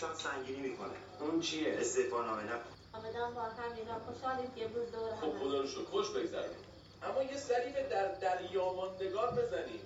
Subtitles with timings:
[0.00, 0.96] دوشم سنگینی می‌کنه.
[1.20, 5.66] اون چیه؟ استعفا نامه نکن آمدن با همینا خوشحالیم که امروز دور خب خدا رو
[5.66, 5.84] شکر.
[5.84, 6.56] خوش بگذرونیم
[7.02, 9.80] اما یه سری به در دریا ماندگار بزنیم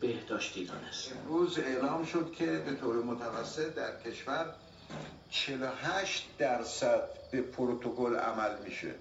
[0.00, 1.12] بهداشتی دانست.
[1.12, 4.54] امروز اعلام شد که به طور متوسط در کشور
[5.30, 8.94] 48 درصد به پروتکل عمل میشه.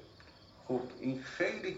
[0.68, 1.77] خب این خیلی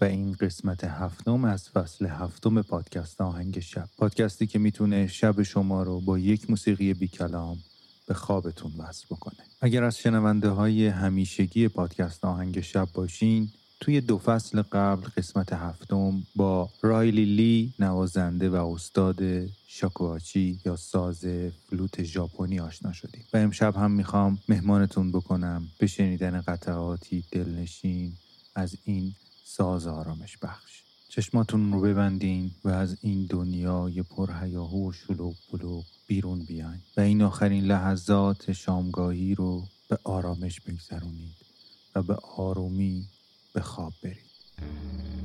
[0.00, 3.88] و این قسمت هفتم از فصل هفتم پادکست آهنگ شب.
[3.98, 7.58] پادکستی که می‌تونه شب شما رو با یک موسیقی بی کلام
[8.06, 9.36] به خوابتون وصل بکنه.
[9.60, 13.48] اگر از شنونده های همیشگی پادکست آهنگ شب باشین
[13.80, 21.26] توی دو فصل قبل قسمت هفتم با رایلی لی نوازنده و استاد شاکواچی یا ساز
[21.70, 23.24] فلوت ژاپنی آشنا شدیم.
[23.32, 28.12] و امشب هم می‌خوام مهمانتون بکنم به شنیدن قطعاتی دلنشین
[28.54, 29.14] از این
[29.48, 30.82] ساز آرامش بخش.
[31.08, 36.80] چشماتون رو ببندین و از این دنیای پرهیاهو و شلوغ بلوغ بیرون بیاین.
[36.96, 41.36] و این آخرین لحظات شامگاهی رو به آرامش بگذرونید
[41.94, 43.04] و به آرومی
[43.52, 45.15] به خواب برید.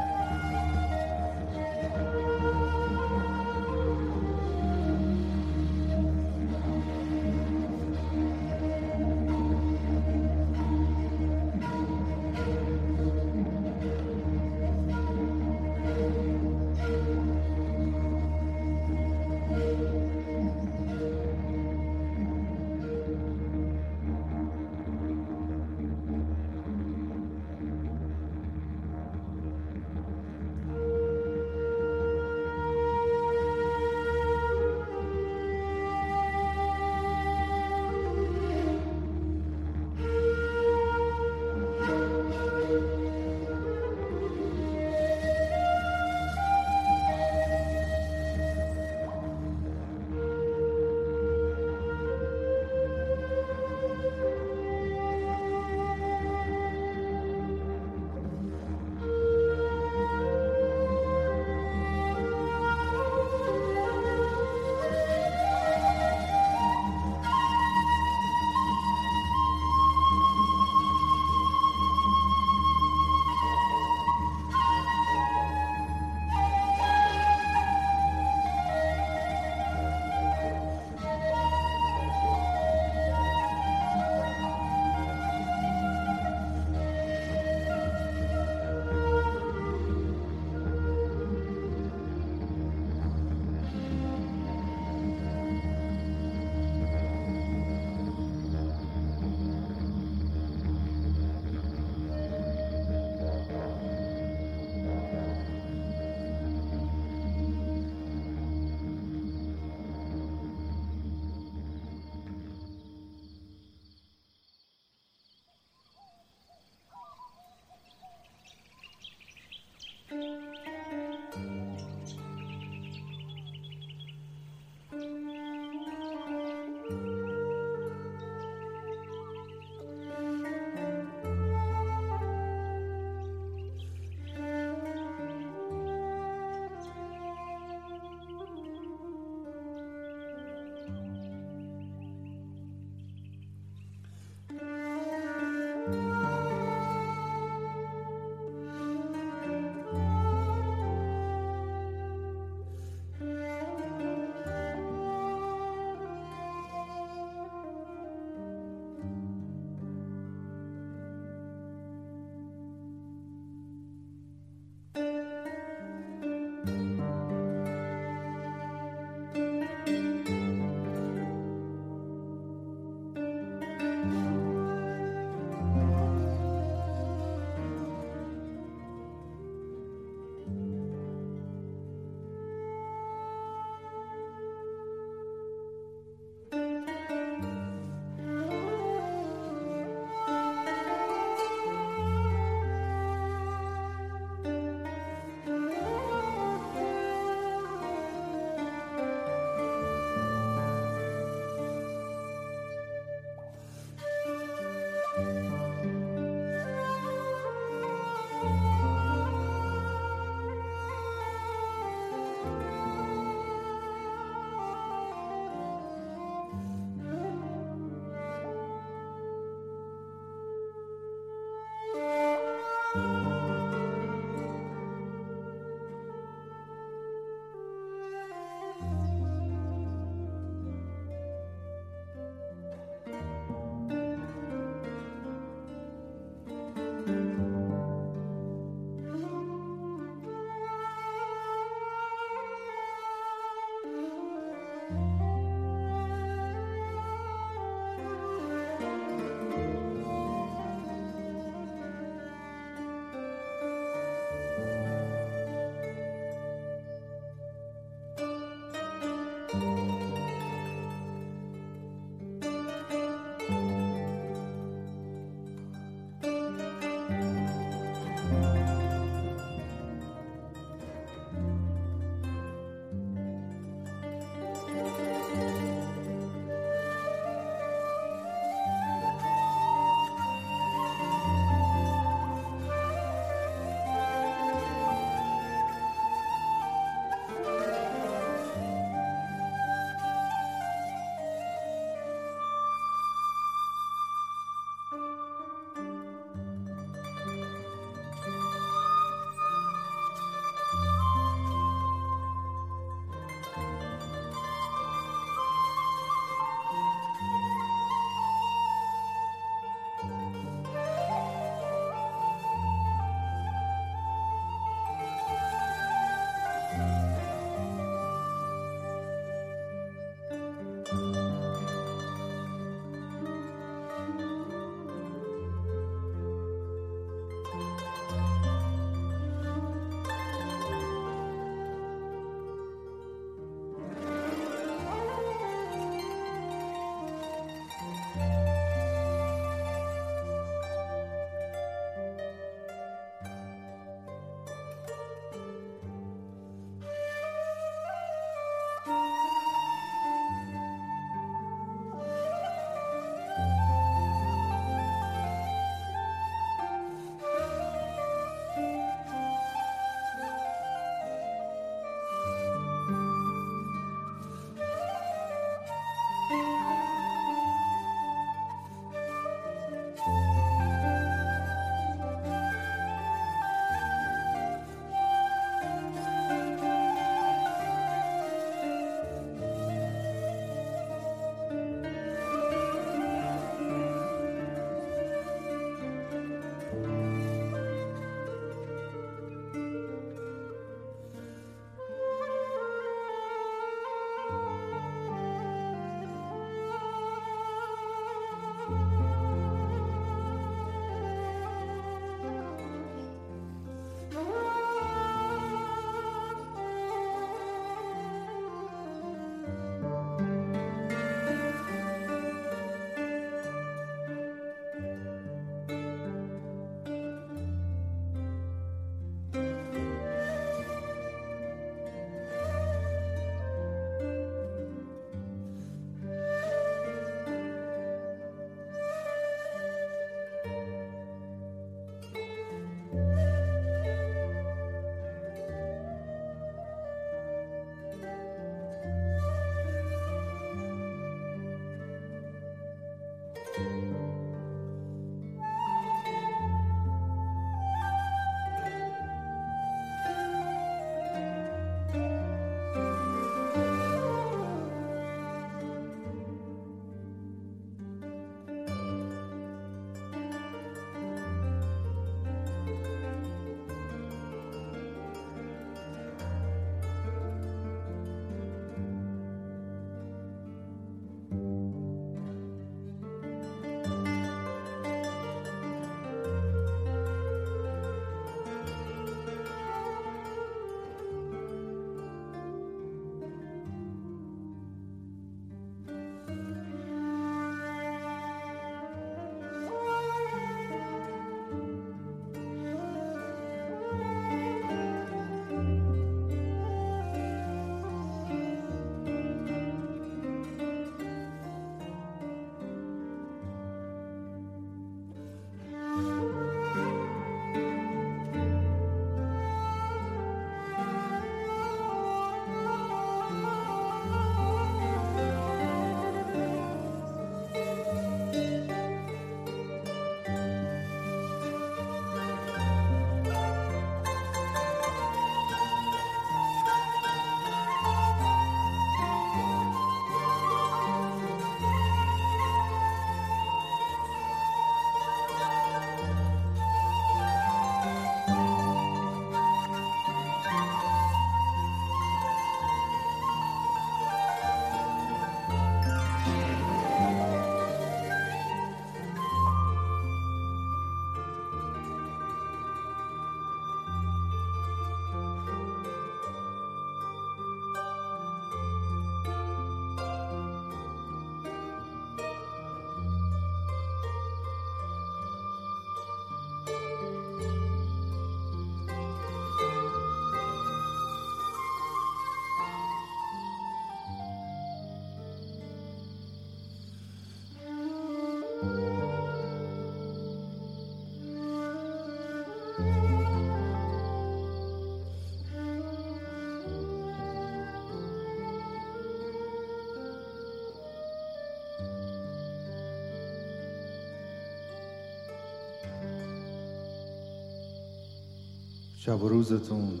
[599.06, 600.00] شب و روزتون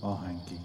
[0.00, 0.58] آهنگی.